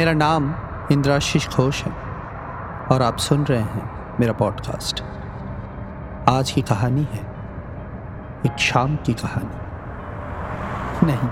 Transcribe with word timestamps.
मेरा 0.00 0.12
नाम 0.12 0.54
इंद्राशीष 0.92 1.48
घोष 1.48 1.84
है 1.84 1.92
और 2.92 3.02
आप 3.02 3.16
सुन 3.16 3.44
रहे 3.44 3.60
हैं 3.60 4.16
मेरा 4.20 4.32
पॉडकास्ट। 4.32 5.04
आज 6.28 6.50
की 6.50 6.62
कहानी 6.62 7.08
है 7.12 7.20
एक 8.46 8.58
शाम 8.58 8.96
की 8.96 9.14
कहानी। 9.14 9.56
नहीं, 11.06 11.28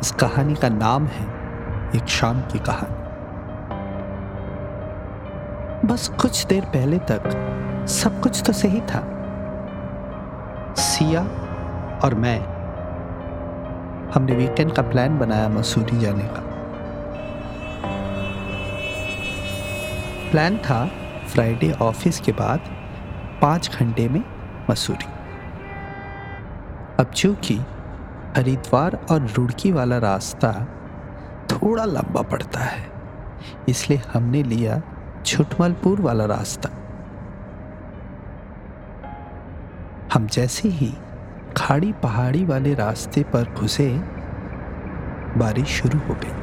इस 0.00 0.10
कहानी 0.10 0.54
का 0.54 0.68
नाम 0.68 1.06
है 1.06 1.26
एक 1.96 2.08
शाम 2.08 2.40
की 2.40 2.58
कहानी। 2.58 2.94
बस 5.88 6.08
कुछ 6.20 6.46
देर 6.46 6.64
पहले 6.64 6.98
तक 6.98 7.22
सब 7.88 8.20
कुछ 8.20 8.42
तो 8.46 8.52
सही 8.52 8.80
था। 8.80 9.02
सिया 10.74 11.20
और 12.04 12.14
मैं, 12.14 12.40
हमने 14.14 14.34
वीकेंड 14.34 14.72
का 14.72 14.82
प्लान 14.82 15.18
बनाया 15.18 15.48
मसूरी 15.48 15.98
जाने 15.98 16.24
का। 16.24 16.49
प्लान 20.30 20.56
था 20.58 20.84
फ्राइडे 21.28 21.70
ऑफ़िस 21.82 22.20
के 22.20 22.32
बाद 22.32 22.60
पाँच 23.42 23.70
घंटे 23.76 24.08
में 24.08 24.22
मसूरी। 24.70 25.08
अब 26.98 27.10
चूँकि 27.16 27.54
हरिद्वार 28.36 28.98
और 29.10 29.26
रुड़की 29.28 29.72
वाला 29.72 29.98
रास्ता 29.98 30.52
थोड़ा 31.50 31.84
लंबा 31.84 32.22
पड़ता 32.22 32.60
है, 32.60 32.84
इसलिए 33.68 34.00
हमने 34.12 34.42
लिया 34.42 34.80
छुटमलपुर 35.26 36.00
वाला 36.00 36.24
रास्ता। 36.26 36.70
हम 40.12 40.26
जैसे 40.26 40.68
ही 40.68 40.92
खाड़ी 41.56 41.92
पहाड़ी 41.92 42.44
वाले 42.44 42.74
रास्ते 42.74 43.22
पर 43.32 43.52
घुसे, 43.52 43.88
बारिश 45.36 45.68
शुरू 45.72 45.98
हो 45.98 46.14
गई। 46.14 46.39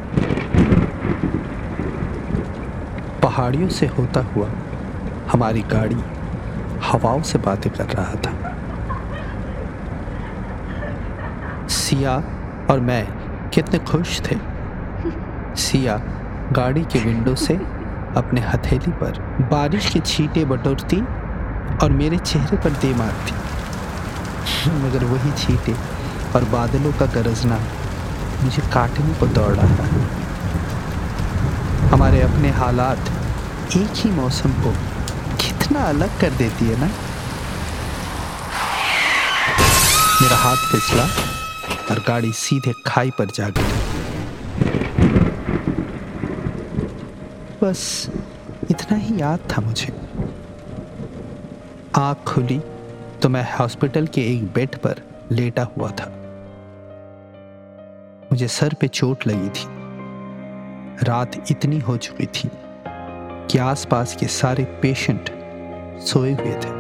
पहाड़ियों 3.38 3.70
से 3.70 3.88
होता 3.88 4.20
हुआ 4.20 4.48
हमारी 5.32 5.62
गाड़ी 5.62 5.98
हवाओं 6.84 7.22
से 7.22 7.38
बातें 7.38 7.72
कर 7.74 7.86
रहा 7.86 8.14
था। 8.16 8.32
सिया 11.68 12.16
और 12.72 12.80
मैं 12.80 13.08
कितने 13.50 13.80
खुश 13.80 14.22
थे। 14.22 14.38
सिया 15.56 15.98
गाड़ी 16.52 16.82
के 16.84 17.00
विंडो 17.00 17.36
से 17.36 17.54
अपने 18.18 18.42
हथेली 18.42 18.92
पर 18.92 19.20
बारिश 19.52 19.90
की 19.90 20.00
छींटे 20.00 20.46
बटोरती 20.46 21.02
और 21.78 21.90
मेरे 21.90 22.18
चेहरे 22.18 22.58
पर 22.58 22.70
दे 22.70 22.94
मारती। 22.94 23.34
मगर 24.80 25.06
वही 25.06 25.32
छींटे 25.32 25.76
और 26.36 26.44
बादलों 26.44 26.94
का 26.94 27.06
गरजना 27.06 27.60
मुझे 28.44 28.62
काटने 28.74 29.14
को 29.14 29.28
दौड़। 29.28 29.54
रहा 29.54 29.88
हमारे 31.88 32.22
अपने 32.22 32.50
हालात 32.52 33.00
एक 33.68 33.90
ही 33.96 34.12
मौसम 34.12 34.50
को 34.50 34.72
कितना 35.36 35.80
अलग 35.80 36.22
कर 36.22 36.30
देती 36.30 36.66
है 36.66 36.80
ना? 36.80 36.86
मेरा 40.22 40.36
हाथ 40.36 40.56
फिसला 40.56 41.04
और 41.92 42.00
गाड़ी 42.08 42.32
सीधे 42.32 42.74
खाई 42.86 43.12
पर 43.12 43.26
जा 43.26 43.50
गई। 43.50 43.62
बस 47.64 48.10
इतना 48.72 48.98
ही 48.98 49.22
याद 49.22 49.40
था 49.40 49.62
मुझे। 49.62 49.94
आँख 51.96 52.18
खुली 52.18 52.60
तो 53.22 53.30
मैं 53.30 53.58
हॉस्पिटल 53.60 54.08
के 54.08 54.22
एक 54.22 54.54
बेड 54.54 54.76
पर 54.76 55.02
लेटा 55.32 55.68
हुआ 55.78 55.92
था। 55.92 56.12
मुझे 58.32 58.48
सर 58.48 58.74
पे 58.74 58.88
चोट 58.88 59.28
लगी 59.28 59.50
थी। 59.50 59.66
रात 61.04 61.52
इतनी 61.52 61.80
हो 61.80 61.98
चुकी 61.98 62.26
थी। 62.26 62.50
कि 63.52 63.58
आसपास 63.58 64.16
के 64.16 64.28
सारे 64.28 64.64
पेशेंट 64.82 65.30
सोए 66.02 66.34
हुए 66.34 66.54
थे। 66.54 66.76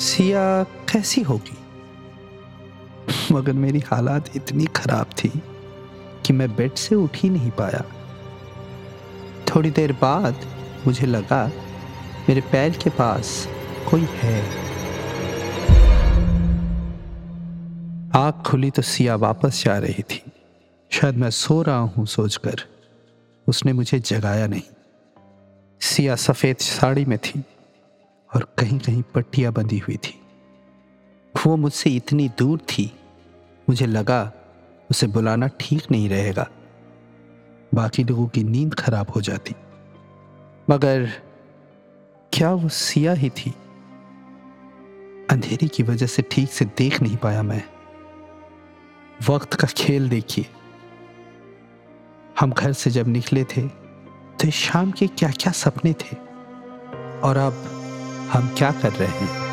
सिया 0.00 0.62
कैसी 0.88 1.22
होगी? 1.22 1.56
मगर 3.32 3.52
मेरी 3.52 3.78
हालात 3.78 4.36
इतनी 4.36 4.64
खराब 4.64 5.06
थी 5.06 5.32
कि 6.26 6.32
मैं 6.32 6.56
बेड 6.56 6.74
से 6.74 6.94
उठ 6.94 7.10
ही 7.14 7.30
नहीं 7.30 7.50
पाया। 7.50 7.84
थोड़ी 9.48 9.70
देर 9.70 9.92
बाद 9.92 10.34
मुझे 10.86 11.06
लगा, 11.06 11.50
मेरे 12.28 12.40
पैर 12.40 12.70
के 12.70 12.90
पास 12.90 13.48
कोई 13.90 14.08
है। 14.10 14.66
आँख 18.16 18.34
खुली 18.46 18.70
तो 18.70 18.82
सिया 18.82 19.16
वापस 19.16 19.64
जा 19.64 19.78
रही 19.78 20.02
थी। 20.02 20.22
शायद 20.90 21.16
मैं 21.16 21.30
सो 21.30 21.62
रहा 21.62 21.78
हूँ 21.78 22.06
सोचकर। 22.06 22.56
उसने 23.48 23.72
मुझे 23.72 23.98
जगाया 23.98 24.46
नहीं। 24.46 24.62
सिया 25.80 26.16
सफ़ेद 26.16 26.56
साड़ी 26.56 27.04
में 27.04 27.18
थी 27.18 27.44
और 28.34 28.54
कहीं 28.58 28.78
कहीं 28.78 29.02
पट्टियाँ 29.02 29.52
बंधी 29.52 29.78
हुई 29.78 29.96
थी। 29.96 30.20
वो 31.46 31.56
मुझसे 31.56 31.90
इतनी 31.90 32.28
दूर 32.28 32.58
थी 32.58 32.95
मुझे 33.68 33.86
लगा 33.86 34.32
उसे 34.90 35.06
बुलाना 35.06 35.46
ठीक 35.46 35.82
नहीं 35.90 36.08
रहेगा। 36.08 36.48
बाकी 37.74 38.04
लोगों 38.04 38.26
की 38.26 38.44
नींद 38.44 38.74
खराब 38.74 39.10
हो 39.10 39.20
जाती। 39.20 39.54
मगर 40.70 41.10
क्या 42.32 42.50
वो 42.50 42.68
सिया 42.68 43.12
ही 43.12 43.30
थी? 43.30 43.50
अंधेरी 45.30 45.68
की 45.68 45.82
वजह 45.82 46.06
से 46.06 46.22
ठीक 46.22 46.50
से 46.50 46.64
देख 46.64 47.02
नहीं 47.02 47.16
पाया 47.16 47.42
मैं। 47.42 47.64
वक्त 49.28 49.54
का 49.54 49.68
खेल 49.76 50.08
देखिए। 50.08 50.46
हम 52.40 52.52
घर 52.52 52.72
से 52.72 52.90
जब 52.90 53.08
निकले 53.08 53.44
थे 53.44 53.62
तो 54.40 54.50
शाम 54.50 54.90
के 54.90 55.06
क्या 55.06 55.30
क्या 55.30 55.52
सपने 55.52 55.92
थे? 55.92 56.16
और 57.20 57.36
अब 57.36 57.52
हम 58.32 58.54
क्या 58.58 58.70
कर 58.72 58.92
रहे 58.92 59.08
हैं? 59.08 59.46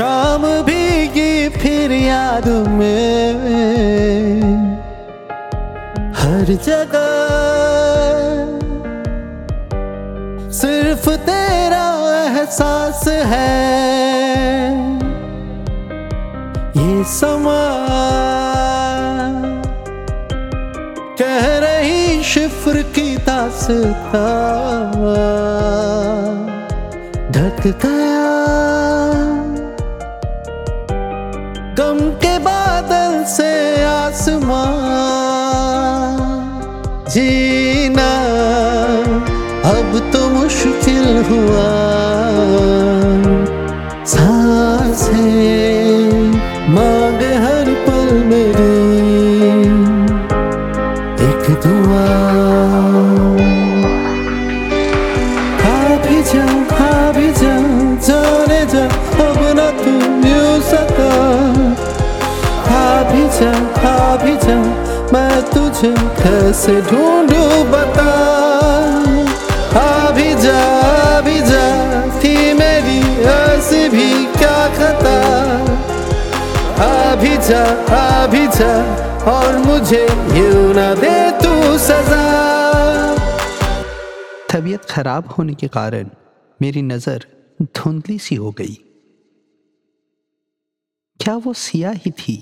शाम 0.00 0.42
भीगी 0.66 1.48
फिर 1.48 1.92
याद 1.92 2.46
में। 2.68 3.34
हर 6.18 6.52
जगह 6.66 7.10
सिर्फ़ 10.60 11.08
तेरा 11.26 11.84
एहसास 12.14 13.04
है। 13.32 13.50
ये 16.76 17.04
समा 17.12 17.60
कह 21.20 21.44
रही 21.58 22.22
शिफ्र 22.22 22.82
की 22.96 23.16
दासता 23.28 24.26
ढक 27.30 27.62
गया 27.84 28.19
जीना। 37.10 38.10
अब 39.70 39.90
तो 40.12 40.20
मुश्किल 40.28 41.06
हुआ। 41.28 41.64
साँसें 44.06 45.18
मांगे 46.74 47.32
हर 47.44 47.70
पल 47.86 48.12
मेरी। 48.28 48.76
एक 51.28 51.48
दुआ। 51.64 52.06
खा 55.62 55.78
भी 56.04 56.22
जा 56.22 56.46
खा 56.70 56.92
भी 57.12 57.28
जा 57.32 57.56
जाने 58.06 58.60
जा। 58.66 58.84
अब 59.26 59.40
ना 59.58 59.68
तू 59.80 59.96
यूँ 60.28 60.54
सका 60.70 61.10
खा 62.68 62.86
भी 63.10 63.24
जा 63.40 63.52
खा 63.80 63.98
भी 64.24 64.36
जा 64.46 64.60
मैं 65.12 65.42
तुझे 65.44 65.92
कैसे 66.18 66.80
ढूंढूं 66.82 67.50
बता। 67.70 68.10
आ 69.80 70.10
भी 70.10 70.30
जा 70.42 70.58
आ 70.58 71.20
भी 71.20 71.38
जा, 71.40 71.64
थी 72.20 72.34
मेरी 72.52 73.00
ऐसी 73.30 73.88
भी 73.88 74.08
क्या 74.34 74.58
खता। 74.76 75.16
आ 76.84 77.14
भी 77.16 77.36
जा 77.48 77.62
आ 77.94 78.26
भी 78.26 78.46
जा, 78.58 78.72
और 79.32 79.58
मुझे 79.58 80.02
यूँ 80.38 80.74
ना 80.74 80.94
दे 80.94 81.16
तू 81.40 81.78
सजा। 81.78 82.22
तबीयत 84.50 84.84
खराब 84.84 85.28
होने 85.28 85.54
के 85.54 85.68
कारण 85.68 86.08
मेरी 86.60 86.82
नज़र 86.82 87.26
धुंधली 87.62 88.18
सी 88.18 88.34
हो 88.34 88.50
गई। 88.50 88.78
क्या 91.20 91.34
वो 91.36 91.52
सिया 91.52 91.90
ही 91.96 92.10
थी? 92.10 92.36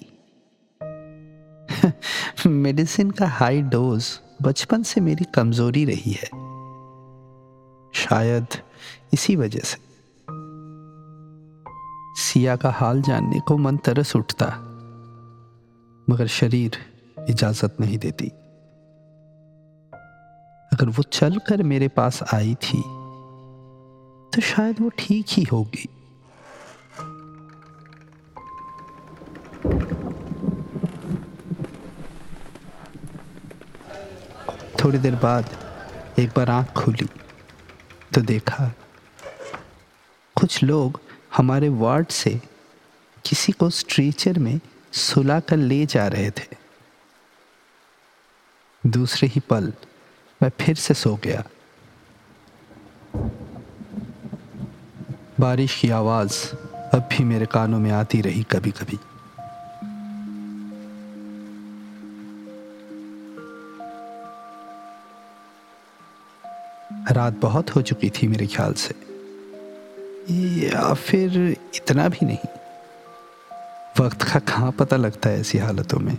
मेडिसिन 2.47 3.11
का 3.11 3.27
हाई 3.29 3.63
डोज 3.63 4.09
बचपन 4.43 4.83
से 4.83 5.01
मेरी 5.01 5.25
कमज़ोरी 5.25 5.85
रही 5.85 6.13
है। 6.13 6.29
शायद 7.95 8.47
इसी 9.13 9.37
वजह 9.37 9.61
से। 9.61 9.79
सिया 12.23 12.57
का 12.57 12.71
हाल 12.71 13.03
जानने 13.03 13.41
को 13.41 13.57
मन 13.57 13.77
तरस 13.77 14.15
उठता, 14.17 14.47
मगर 16.09 16.27
शरीर 16.27 16.79
इजाज़त 17.29 17.77
नहीं 17.81 17.99
देती। 17.99 18.29
अगर 20.73 20.89
वो 20.89 21.03
चलकर 21.03 21.63
मेरे 21.63 21.89
पास 21.89 22.23
आई 22.35 22.55
थी 22.55 22.83
तो 24.33 24.41
शायद 24.43 24.81
वो 24.81 24.89
ठीक 24.99 25.27
ही 25.29 25.43
होगी। 25.43 25.89
थोड़ी 34.85 34.99
देर 34.99 35.15
बाद 35.15 35.57
एक 36.19 36.31
बार 36.37 36.51
आँख 36.51 36.73
खुली 36.73 37.09
तो 38.15 38.21
देखा, 38.21 38.73
कुछ 40.37 40.63
लोग 40.63 41.01
हमारे 41.37 41.69
वार्ड 41.69 42.09
से 42.09 42.41
किसी 43.25 43.53
को 43.53 43.71
स्ट्रेचर 43.71 44.39
में 44.39 44.61
सुला 44.93 45.41
कर 45.41 45.57
ले 45.57 45.87
जा 45.87 46.07
रहे 46.09 46.31
थे। 46.31 46.57
दूसरे 48.85 49.29
ही 49.29 49.41
पल 49.41 49.73
मैं 50.41 50.51
फिर 50.61 50.75
से 50.77 50.95
सो 50.95 51.15
गया। 51.17 51.45
बारिश 55.41 55.81
की 55.81 55.91
आवाज़ 55.91 56.53
अब 56.95 57.09
भी 57.13 57.25
मेरे 57.25 57.47
कानों 57.47 57.79
में 57.79 57.91
आती 57.91 58.21
रही 58.21 58.43
कभी 58.43 58.71
कभी 58.71 58.99
रात 67.19 67.41
बहुत 67.41 67.71
हो 67.71 67.83
चुकी 67.83 68.11
थी 68.11 68.27
मेरे 68.29 68.47
ख्याल 68.47 68.73
से। 68.79 68.95
या 70.63 70.93
फिर 70.95 71.39
इतना 71.75 72.09
भी 72.09 72.27
नहीं। 72.27 72.49
वक्त 74.01 74.23
का 74.23 74.39
कहाँ 74.41 74.73
पता 74.73 74.97
लगता 74.97 75.31
है 75.31 75.41
ऐसी 75.41 75.59
हालतों 75.59 75.99
में? 75.99 76.17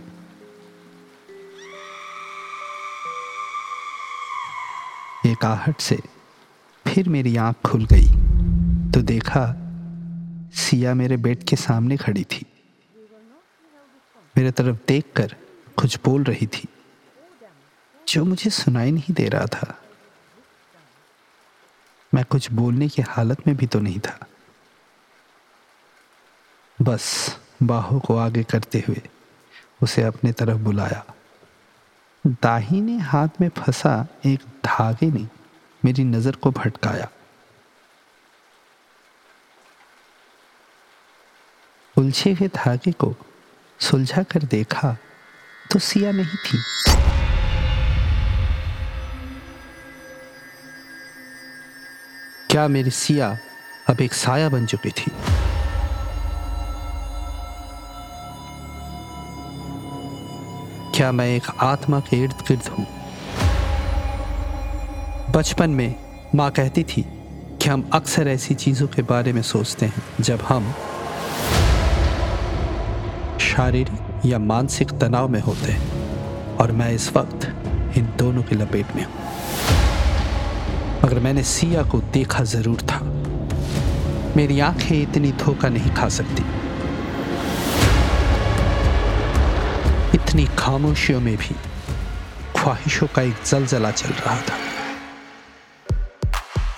एक 5.26 5.44
आहट 5.44 5.80
से 5.80 5.98
फिर 6.86 7.08
मेरी 7.08 7.36
आँख 7.36 7.56
खुल 7.66 7.84
गई 7.84 8.06
तो 8.92 9.02
देखा 9.02 9.42
सिया 10.54 10.94
मेरे 10.94 11.16
बेड 11.16 11.44
के 11.44 11.56
सामने 11.56 11.96
खड़ी 11.96 12.24
थी। 12.24 12.46
मेरे 14.34 14.50
तरफ़ 14.50 14.76
देखकर 14.88 15.34
कुछ 15.76 15.98
बोल 16.04 16.24
रही 16.24 16.46
थी, 16.46 16.66
जो 18.08 18.24
मुझे 18.24 18.50
सुनाई 18.50 18.90
नहीं 18.90 19.14
दे 19.14 19.28
रहा 19.28 19.46
था। 19.46 19.74
मैं 22.12 22.24
कुछ 22.24 22.50
बोलने 22.52 22.88
की 22.88 23.02
हालत 23.02 23.46
में 23.46 23.56
भी 23.56 23.66
तो 23.66 23.80
नहीं 23.80 24.00
था। 24.00 24.18
बस 26.78 27.04
बाहों 27.62 28.00
को 28.00 28.16
आगे 28.16 28.42
करते 28.42 28.82
हुए 28.88 29.02
उसे 29.82 30.02
अपने 30.02 30.32
तरफ़ 30.32 30.58
बुलाया। 30.58 31.04
दाहिने 32.24 32.96
हाथ 32.98 33.40
में 33.40 33.48
फंसा 33.48 34.06
एक 34.26 34.40
धागे 34.64 35.10
ने 35.10 35.26
मेरी 35.82 36.04
नज़र 36.04 36.36
को 36.36 36.50
भटकाया। 36.50 37.08
उलझे 41.96 42.32
हुए 42.32 42.48
धागे 42.48 42.92
को 42.92 43.14
सुलझा 43.80 44.22
कर 44.22 44.42
देखा 44.42 44.96
तो 45.70 45.78
सिया 45.78 46.12
नहीं 46.12 46.36
थी। 46.44 46.58
क्या 52.50 52.68
मेरी 52.68 52.90
सिया 52.90 53.38
अब 53.88 54.00
एक 54.00 54.12
साया 54.12 54.48
बन 54.48 54.66
चुकी 54.66 54.90
थी? 54.90 55.10
क्या 60.94 61.12
मैं 61.12 61.26
एक 61.26 61.42
आत्मा 61.60 62.00
के 62.00 62.16
इर्द 62.16 62.32
गिर्द 62.32 62.68
हूँ? 62.68 62.86
बचपन 65.30 65.70
में 65.70 65.94
माँ 66.34 66.50
कहती 66.50 66.82
थी 66.82 67.02
कि 67.62 67.68
हम 67.68 67.90
अक्सर 67.92 68.28
ऐसी 68.28 68.54
चीज़ों 68.54 68.88
के 68.88 69.02
बारे 69.02 69.32
में 69.32 69.42
सोचते 69.42 69.86
हैं, 69.86 70.02
जब 70.20 70.40
हम 70.40 70.72
शारीरिक 73.38 74.22
या 74.26 74.38
मानसिक 74.38 74.90
तनाव 74.90 75.28
में 75.28 75.40
होते 75.40 75.72
हैं, 75.72 76.56
और 76.56 76.72
मैं 76.72 76.92
इस 76.92 77.16
वक्त 77.16 77.46
इन 77.98 78.12
दोनों 78.18 78.42
की 78.42 78.54
लपेट 78.54 78.96
में 78.96 79.04
हूँ। 79.04 79.39
मगर 81.10 81.20
मैंने 81.20 81.42
सिया 81.42 81.82
को 81.82 81.98
देखा 82.14 82.42
ज़रूर 82.44 82.80
था। 82.80 82.98
मेरी 84.36 84.58
आँखें 84.60 85.02
इतनी 85.02 85.30
धोखा 85.32 85.68
नहीं 85.68 85.90
खा 85.94 86.08
सकती। 86.08 86.42
इतनी 90.14 90.44
खामोशियों 90.58 91.20
में 91.20 91.36
भी 91.36 91.54
ख्वाहिशों 92.56 93.06
का 93.06 93.22
एक 93.22 93.42
जलजला 93.46 93.90
चल 93.90 94.08
रहा 94.08 94.36
था। 94.36 94.56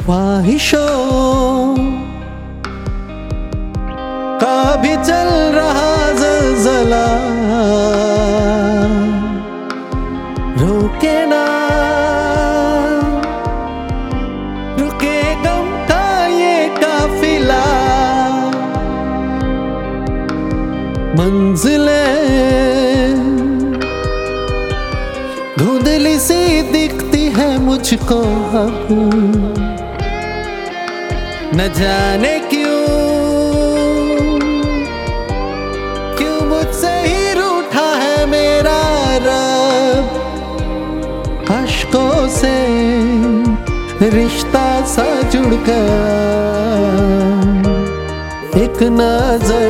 ख्वाहिशों 0.04 0.88
का 4.40 4.76
भी 4.76 4.94
चल 4.96 5.28
रहा 5.56 5.61
मुझको 27.92 28.18
अब 28.58 28.86
न 31.54 31.66
जाने 31.78 32.38
क्यों? 32.50 32.84
क्यों 36.18 36.38
मुझसे 36.48 36.92
ही 37.06 37.32
रूठा 37.32 37.84
है 38.02 38.24
मेरा 38.26 38.78
से 42.38 42.54
रिश्ता 44.10 44.64
सा 44.86 45.06
जुड़ 45.30 45.54
गया 45.68 46.00
एक 48.62 48.82
नज़र 48.92 49.68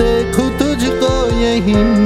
देखूँ 0.00 0.48
तुझको 0.58 1.12
यही। 1.38 2.01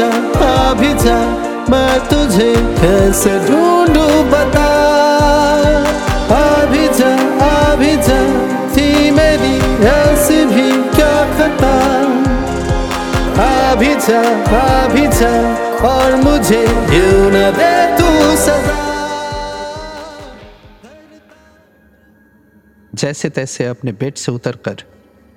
जा 0.00 0.08
अभी 0.48 0.92
जा, 0.94 1.16
मैं 1.70 1.94
तुझे 2.08 2.52
कैसे 2.76 3.32
ढूंढू 3.38 4.06
बता। 4.30 4.68
अभी 6.36 6.86
जा 6.98 7.10
अभी 7.46 7.90
जा, 8.06 8.20
थी 8.72 9.10
मेरी 9.10 9.54
ऐसी 9.88 10.44
भी 10.54 10.68
क्या 10.96 11.12
खता। 11.34 11.74
अभी 13.44 13.94
जा 14.06 14.20
अभी 14.60 15.06
जा, 15.18 15.32
और 15.88 16.16
मुझे 16.24 16.62
यूँ 16.64 17.30
न 17.32 17.50
दे 17.58 17.72
तू 17.98 18.36
सजा। 18.36 18.78
जैसे 22.94 23.28
तैसे 23.30 23.66
अपने 23.66 23.92
बेड 23.92 24.14
से 24.14 24.32
उतरकर 24.32 24.84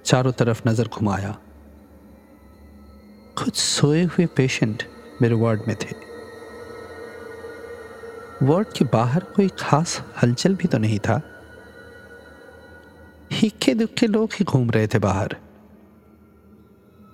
चारों 0.06 0.32
तरफ़ 0.32 0.62
नज़र 0.68 0.88
घुमाया। 0.88 1.36
कुछ 3.38 3.56
सोए 3.56 4.04
हुए 4.04 4.26
पेशेंट 4.26 4.84
मेरे 5.22 5.36
वार्ड 5.36 5.62
में 5.68 5.76
थे। 5.76 5.96
वार्ड 8.46 8.68
के 8.78 8.86
बाहर 8.86 9.24
कोई 9.36 9.48
खास 9.60 10.02
हलचल 10.24 10.56
भी 10.56 10.68
तो 10.68 10.78
नहीं 10.78 11.00
था। 11.00 11.22
हिक्के 13.32 13.74
दुक्के 13.74 14.08
लोग 14.08 14.34
ही 14.34 14.46
घूम 14.46 14.70
रहे 14.72 14.88
थे 14.88 15.00
बाहर। 15.00 15.36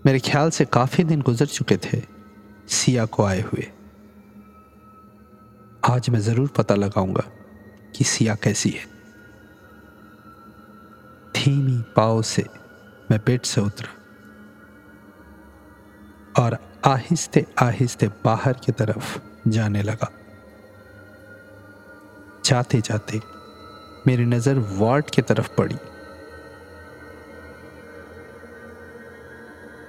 मेरे 0.05 0.19
ख्याल 0.19 0.49
से 0.49 0.65
काफ़ी 0.65 1.03
दिन 1.03 1.21
गुजर 1.21 1.45
चुके 1.45 1.77
थे, 1.77 2.01
सिया 2.67 3.05
को 3.05 3.23
आए 3.23 3.41
हुए। 3.41 3.67
आज 5.85 6.09
मैं 6.09 6.19
ज़रूर 6.19 6.47
पता 6.47 6.75
लगाऊँगा 6.75 7.23
कि 7.95 8.03
सिया 8.03 8.35
कैसी 8.35 8.69
है। 8.69 8.85
धीमी 11.35 11.81
पाव 11.95 12.21
से 12.21 12.45
मैं 13.11 13.19
पेट 13.19 13.45
से 13.45 13.61
उतरा। 13.61 13.95
और 16.39 16.57
आहिस्ते 16.85 17.45
आहिस्ते 17.61 18.07
बाहर 18.25 18.53
की 18.65 18.71
तरफ़ 18.71 19.17
जाने 19.49 19.81
लगा। 19.83 20.11
जाते 22.45 22.81
जाते 22.81 23.19
मेरी 24.07 24.25
नज़र 24.25 24.59
वार्ड 24.73 25.09
की 25.09 25.21
तरफ़ 25.21 25.49
पड़ी। 25.55 25.75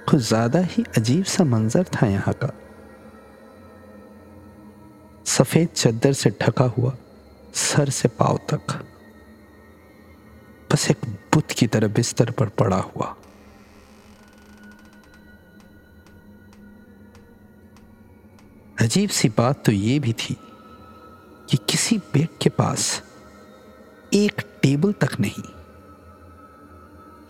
कुछ 0.09 0.21
ज़्यादा 0.21 0.59
ही 0.61 0.83
अजीब 0.97 1.23
सा 1.25 1.43
मंजर 1.43 1.83
था 1.95 2.07
यहाँ 2.07 2.33
का। 2.33 2.51
सफ़ेद 5.25 5.67
चद्दर 5.75 6.13
से 6.13 6.29
ढका 6.41 6.65
हुआ 6.77 6.95
सर 7.55 7.89
से 7.89 8.07
पाव 8.09 8.39
तक। 8.49 8.73
बस 10.71 10.89
एक 10.91 11.05
बुत 11.33 11.51
की 11.51 11.67
तरह 11.67 11.87
बिस्तर 11.87 12.31
पर 12.31 12.49
पड़ा 12.59 12.77
हुआ। 12.87 13.15
अजीब 18.81 19.09
सी 19.09 19.29
बात 19.29 19.63
तो 19.65 19.71
यह 19.71 19.99
भी 19.99 20.13
थी 20.13 20.35
कि 21.49 21.57
किसी 21.69 21.97
बेड 21.97 22.27
के 22.41 22.49
पास 22.49 23.01
एक 24.13 24.41
टेबल 24.63 24.93
तक 24.93 25.19
नहीं, 25.19 25.43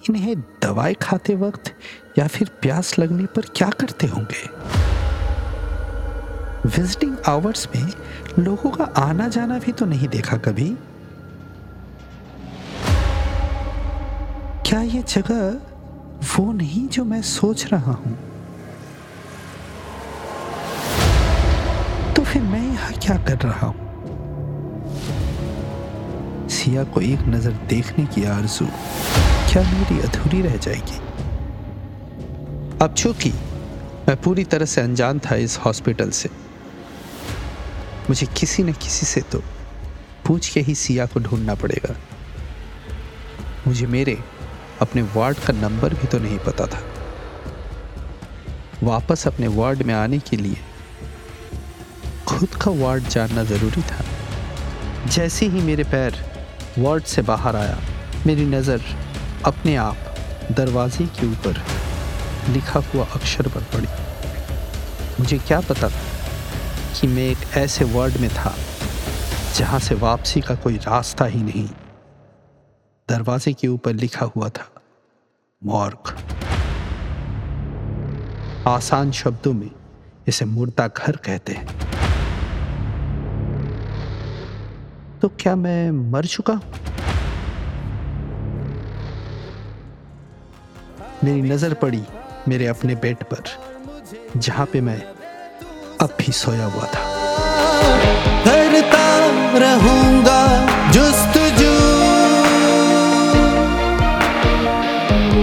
इन्हें 0.10 0.36
दवाई 0.64 0.94
खाते 0.94 1.36
वक्त 1.36 1.74
या 2.20 2.28
फिर 2.28 2.50
प्यास 2.62 2.98
लगने 3.00 3.26
पर 3.26 3.46
क्या 3.56 3.70
करते 3.70 4.08
होंगे? 4.08 4.48
विजिटिंग 6.70 7.18
आवर्स 7.28 7.68
में 7.76 7.92
लोगों 8.40 8.72
का 8.72 8.84
आना 8.84 9.28
जाना 9.28 9.60
भी 9.60 9.72
तो 9.72 9.86
नहीं 9.86 10.08
देखा 10.08 10.38
कभी? 10.38 10.70
क्या 14.66 14.82
ये 14.82 15.04
जगह 15.04 15.48
वो 16.34 16.52
नहीं 16.54 16.88
जो 16.88 17.06
मैं 17.06 17.22
सोच 17.22 17.66
रहा 17.66 17.92
हूँ? 17.92 18.31
फिर 22.32 22.42
मैं 22.42 22.62
यहाँ 22.64 22.92
क्या 22.96 23.16
कर 23.18 23.38
रहा 23.38 23.68
हूँ? 23.68 23.90
सिया 26.50 26.84
को 26.84 27.02
एक 27.02 27.20
नज़र 27.28 27.52
देखने 27.70 28.06
की 28.06 28.24
आरज़ू। 28.26 28.66
क्या 29.52 29.64
मेरी 29.64 30.00
अधूरी 30.02 30.42
रह 30.42 30.56
जाएगी? 30.58 31.00
अब 32.82 32.94
चूँकि 32.98 33.32
मैं 34.08 34.16
पूरी 34.22 34.44
तरह 34.44 34.66
से 34.66 34.82
अनजान 34.82 35.20
था 35.20 35.36
इस 35.38 35.58
हॉस्पिटल 35.58 36.10
से, 36.12 36.30
मुझे 38.10 38.28
किसी 38.40 38.64
न 38.64 38.74
किसी 38.74 39.06
से 39.06 39.22
तो 39.22 39.42
पूछ 40.28 40.50
के 40.50 40.60
ही 40.60 40.76
सिया 40.76 41.06
को 41.06 41.20
ढूंढना 41.20 41.56
पड़ेगा। 41.56 41.96
मुझे 43.68 43.88
मेरे 43.88 44.18
अपने 44.82 45.02
वार्ड 45.16 45.38
का 45.38 45.54
नंबर 45.54 45.94
भी 45.94 46.08
तो 46.08 46.20
नहीं 46.20 46.40
पता 46.40 46.66
था। 46.66 46.82
वापस 48.84 49.28
अपने 49.28 49.48
वार्ड 49.52 49.84
में 49.84 49.94
आने 49.94 50.20
के 50.20 50.38
लिए 50.38 50.58
खुद 52.42 52.56
का 52.62 52.72
वार्ड 52.72 53.04
जानना 53.04 53.44
ज़रूरी 53.44 53.82
था। 53.82 54.04
जैसे 55.08 55.46
ही 55.46 55.60
मेरे 55.62 55.84
पैर 55.84 56.16
वार्ड 56.78 57.04
से 57.04 57.22
बाहर 57.22 57.56
आया, 57.56 57.78
मेरी 58.28 58.46
नज़र 58.46 58.82
अपने 59.46 59.76
आप 59.76 60.50
दरवाजे 60.52 61.06
के 61.18 61.28
ऊपर 61.28 61.62
लिखा 62.50 62.80
हुआ 62.94 63.06
अक्षर 63.16 63.48
पर 63.48 63.64
पड़ी। 63.74 63.88
मुझे 65.20 65.38
क्या 65.38 65.60
पता 65.60 65.90
कि 66.96 67.08
मैं 67.08 67.24
एक 67.24 67.46
ऐसे 67.58 67.86
वर्ड 67.88 68.18
में 68.18 68.30
था, 68.30 68.54
जहाँ 69.58 69.80
से 69.80 69.96
वापसी 69.96 70.42
का 70.42 70.56
कोई 70.56 70.78
रास्ता 70.78 71.26
ही 71.26 71.42
नहीं। 71.44 71.68
दरवाजे 73.10 73.54
के 73.54 73.68
ऊपर 73.68 73.94
लिखा 73.96 74.26
हुआ 74.26 74.50
था, 74.50 74.68
मॉर्ग। 75.62 76.16
आसान 78.68 79.12
शब्दों 79.12 79.54
में 79.54 79.70
इसे 80.28 80.46
मुर्दा 80.48 80.88
घर 80.88 81.16
कहते 81.18 81.54
हैं। 81.54 81.91
तो 85.22 85.28
क्या 85.40 85.56
मैं 85.56 85.92
मर 86.12 86.26
चुका? 86.26 86.54
मेरी 91.24 91.42
नज़र 91.42 91.74
पड़ी 91.74 92.02
मेरे 92.48 92.68
अपने 92.68 92.96
बेड 92.96 93.24
पर, 93.24 93.44
जहाँ 94.38 94.66
पे 94.66 94.82
मैं 94.82 95.02
अब 96.02 96.18
भी 96.20 96.32
सोया 96.32 96.66
हुआ 96.66 96.86
था। 96.86 97.10
करता 98.82 99.58
रहूँगा 99.58 100.40
जुस्तजू 100.92 101.74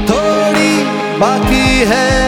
थोड़ी 0.09 0.73
बाकी 1.21 1.69
है। 1.89 2.28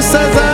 तू 0.00 0.04
सजा 0.06 0.49